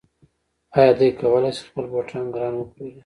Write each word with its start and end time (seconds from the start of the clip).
آیا 0.77 0.91
دی 0.99 1.07
کولی 1.19 1.51
شي 1.55 1.61
خپل 1.67 1.85
بوټان 1.93 2.25
ګران 2.35 2.53
وپلوري؟ 2.55 2.91